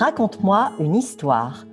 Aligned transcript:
Raconte-moi 0.00 0.72
une 0.78 0.96
histoire. 0.96 1.66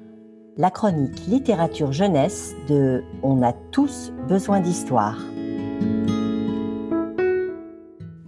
La 0.57 0.69
chronique 0.69 1.27
littérature 1.27 1.93
jeunesse 1.93 2.55
de 2.67 3.05
On 3.23 3.41
a 3.41 3.53
tous 3.53 4.11
besoin 4.27 4.59
d'histoire. 4.59 5.17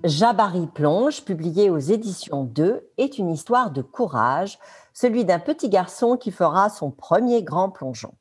Jabari 0.05 0.67
plonge, 0.67 1.25
publié 1.25 1.69
aux 1.69 1.79
éditions 1.79 2.45
2, 2.45 2.89
est 2.97 3.17
une 3.17 3.29
histoire 3.29 3.71
de 3.71 3.81
courage, 3.81 4.57
celui 4.93 5.25
d'un 5.25 5.37
petit 5.37 5.67
garçon 5.67 6.15
qui 6.15 6.31
fera 6.31 6.69
son 6.69 6.91
premier 6.91 7.43
grand 7.43 7.69
plongeon. 7.69 8.13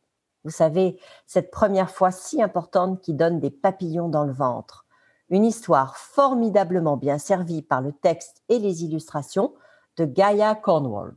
Vous 0.43 0.51
savez, 0.51 0.99
cette 1.29 1.53
première 1.53 1.93
fois 1.93 2.11
si 2.11 2.43
importante 2.43 3.01
qui 3.01 3.15
donne 3.15 3.39
des 3.39 3.53
papillons 3.53 4.09
dans 4.09 4.25
le 4.25 4.33
ventre. 4.33 4.85
Une 5.31 5.45
histoire 5.45 5.97
formidablement 5.97 6.97
bien 6.97 7.19
servie 7.19 7.63
par 7.63 7.83
le 7.83 7.93
texte 7.93 8.43
et 8.49 8.59
les 8.59 8.83
illustrations 8.83 9.55
de 9.97 10.07
Gaia 10.07 10.57
Cornwall. 10.57 11.15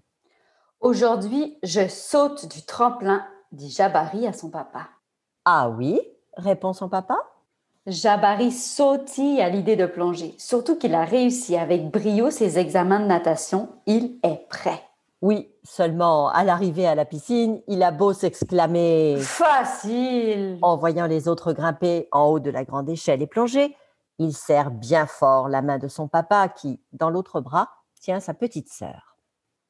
Aujourd'hui, 0.81 1.59
je 1.61 1.87
saute 1.87 2.51
du 2.51 2.63
tremplin, 2.63 3.23
dit 3.51 3.69
Jabari 3.69 4.25
à 4.25 4.33
son 4.33 4.49
papa. 4.49 4.89
Ah 5.45 5.69
oui? 5.69 6.01
Répond 6.35 6.73
son 6.73 6.89
papa? 6.89 7.19
Jabari 7.85 8.51
sautille 8.51 9.41
à 9.41 9.49
l'idée 9.49 9.75
de 9.75 9.85
plonger, 9.85 10.33
surtout 10.39 10.75
qu'il 10.79 10.95
a 10.95 11.05
réussi 11.05 11.55
avec 11.55 11.91
brio 11.91 12.31
ses 12.31 12.57
examens 12.57 12.99
de 12.99 13.05
natation. 13.05 13.69
Il 13.85 14.17
est 14.23 14.47
prêt. 14.49 14.81
Oui, 15.21 15.53
seulement 15.63 16.29
à 16.29 16.43
l'arrivée 16.43 16.87
à 16.87 16.95
la 16.95 17.05
piscine, 17.05 17.61
il 17.67 17.83
a 17.83 17.91
beau 17.91 18.13
s'exclamer 18.13 19.17
Facile 19.19 20.57
en 20.63 20.77
voyant 20.77 21.05
les 21.05 21.27
autres 21.27 21.53
grimper 21.53 22.07
en 22.11 22.25
haut 22.25 22.39
de 22.39 22.49
la 22.49 22.63
grande 22.63 22.89
échelle 22.89 23.21
et 23.21 23.27
plonger, 23.27 23.75
il 24.17 24.33
serre 24.33 24.71
bien 24.71 25.05
fort 25.05 25.47
la 25.47 25.61
main 25.61 25.77
de 25.77 25.87
son 25.87 26.07
papa 26.07 26.49
qui, 26.49 26.79
dans 26.91 27.11
l'autre 27.11 27.39
bras, 27.39 27.69
tient 28.01 28.19
sa 28.19 28.33
petite 28.33 28.73
sœur. 28.73 29.10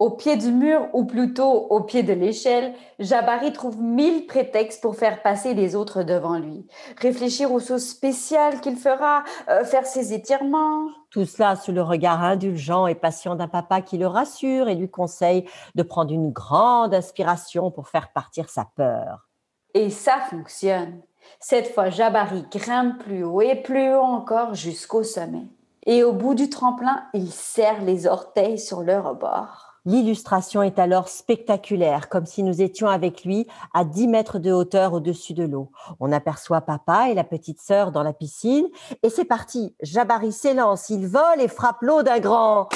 Au 0.02 0.10
pied 0.10 0.36
du 0.36 0.52
mur, 0.52 0.88
ou 0.94 1.06
plutôt 1.06 1.67
au 1.70 1.81
pied 1.81 2.02
de 2.02 2.12
l'échelle, 2.12 2.73
Jabari 2.98 3.53
trouve 3.53 3.80
mille 3.80 4.25
prétextes 4.25 4.81
pour 4.81 4.95
faire 4.95 5.22
passer 5.22 5.53
les 5.53 5.75
autres 5.75 6.02
devant 6.02 6.39
lui. 6.39 6.66
Réfléchir 6.98 7.52
aux 7.52 7.59
sauces 7.59 7.89
spéciales 7.89 8.62
qu'il 8.62 8.78
fera, 8.78 9.23
euh, 9.48 9.64
faire 9.64 9.86
ses 9.86 10.12
étirements. 10.12 10.88
Tout 11.12 11.25
cela 11.25 11.56
sous 11.56 11.72
le 11.72 11.84
regard 11.84 12.23
indulgent 12.23 12.88
et 12.88 12.95
patient 12.95 13.36
d'un 13.36 13.48
papa 13.48 13.81
qui 13.81 14.00
le 14.00 14.08
rassure 14.08 14.70
et 14.70 14.73
lui 14.73 14.90
conseille 14.90 15.45
de 15.75 15.84
prendre 15.84 16.12
une 16.12 16.31
grande 16.31 16.95
inspiration 16.95 17.70
pour 17.70 17.88
faire 17.88 18.12
partir 18.12 18.50
sa 18.50 18.66
peur. 18.75 19.30
Et 19.75 19.92
ça 19.92 20.18
fonctionne. 20.31 21.03
Cette 21.40 21.68
fois, 21.75 21.92
Jabari 21.92 22.44
grimpe 22.52 23.03
plus 23.03 23.23
haut 23.23 23.42
et 23.42 23.53
plus 23.53 23.94
haut 23.94 24.02
encore 24.02 24.56
jusqu'au 24.56 25.03
sommet. 25.03 25.45
Et 25.86 26.03
au 26.03 26.12
bout 26.12 26.34
du 26.34 26.50
tremplin, 26.50 27.03
il 27.14 27.31
serre 27.31 27.84
les 27.84 28.08
orteils 28.08 28.58
sur 28.58 28.81
le 28.81 29.00
rebord. 29.00 29.70
L'illustration 29.84 30.62
est 30.62 30.78
alors 30.78 31.08
spectaculaire, 31.08 32.08
comme 32.08 32.28
si 32.28 32.44
nous 32.44 32.62
étions 32.62 32.88
avec 32.88 33.26
lui 33.26 33.48
à 33.74 33.84
10 33.84 34.08
mètres 34.10 34.38
de 34.38 34.52
hauteur 34.52 34.94
au-dessus 34.94 35.34
de 35.34 35.44
l'eau. 35.44 35.72
On 36.00 36.12
aperçoit 36.12 36.62
papa 36.62 37.10
et 37.10 37.16
la 37.16 37.24
petite 37.24 37.60
sœur 37.60 37.92
dans 37.92 38.04
la 38.04 38.14
piscine, 38.14 38.68
et 39.02 39.09
c'est 39.09 39.26
parti. 39.26 39.76
Jabari 39.82 40.32
s'élance, 40.32 40.92
il 40.92 41.08
vole 41.08 41.42
et 41.42 41.48
frappe 41.48 41.82
l'eau 41.82 42.04
d'un 42.04 42.20
grand. 42.20 42.70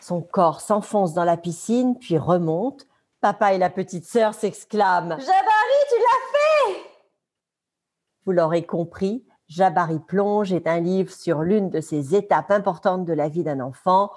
Son 0.00 0.22
corps 0.22 0.62
s'enfonce 0.62 1.12
dans 1.12 1.24
la 1.24 1.36
piscine, 1.36 1.98
puis 1.98 2.16
remonte. 2.16 2.86
Papa 3.20 3.52
et 3.52 3.58
la 3.58 3.68
petite 3.68 4.06
sœur 4.06 4.32
s'exclament 4.32 5.18
Jabari, 5.18 5.80
tu 5.90 5.94
l'as 5.98 6.72
fait 6.72 6.80
Vous 8.24 8.32
l'aurez 8.32 8.64
compris, 8.64 9.26
Jabari 9.46 9.98
plonge 9.98 10.54
est 10.54 10.66
un 10.66 10.80
livre 10.80 11.12
sur 11.12 11.42
l'une 11.42 11.68
de 11.68 11.82
ces 11.82 12.14
étapes 12.14 12.50
importantes 12.50 13.04
de 13.04 13.12
la 13.12 13.28
vie 13.28 13.44
d'un 13.44 13.60
enfant, 13.60 14.10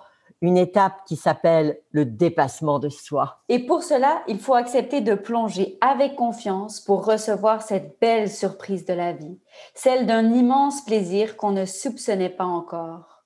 une 0.43 0.57
étape 0.57 1.05
qui 1.05 1.15
s'appelle 1.15 1.79
le 1.91 2.03
dépassement 2.03 2.77
de 2.77 2.89
soi. 2.89 3.39
Et 3.47 3.65
pour 3.65 3.81
cela, 3.81 4.23
il 4.27 4.39
faut 4.39 4.55
accepter 4.55 4.99
de 4.99 5.15
plonger 5.15 5.77
avec 5.79 6.17
confiance 6.17 6.81
pour 6.81 7.05
recevoir 7.05 7.61
cette 7.61 7.97
belle 8.01 8.29
surprise 8.29 8.83
de 8.85 8.93
la 8.93 9.13
vie, 9.13 9.39
celle 9.73 10.05
d'un 10.05 10.33
immense 10.33 10.83
plaisir 10.83 11.37
qu'on 11.37 11.51
ne 11.51 11.63
soupçonnait 11.63 12.29
pas 12.29 12.43
encore. 12.43 13.23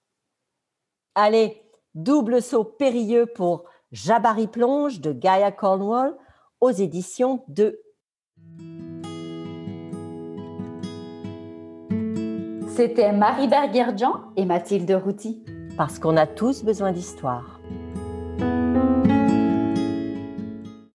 Allez, 1.16 1.64
double 1.96 2.40
saut 2.40 2.64
périlleux 2.64 3.26
pour 3.26 3.64
Jabari 3.92 4.46
Plonge 4.46 5.02
de 5.02 5.12
Gaia 5.12 5.52
Cornwall 5.52 6.16
aux 6.62 6.70
éditions 6.70 7.44
de 7.48 7.82
C'était 12.76 13.12
Marie 13.12 13.48
Berger-Jean 13.48 14.22
et 14.36 14.46
Mathilde 14.46 14.92
Routy 15.04 15.44
parce 15.78 16.00
qu'on 16.00 16.18
a 16.18 16.26
tous 16.26 16.64
besoin 16.64 16.92
d'histoire. 16.92 17.62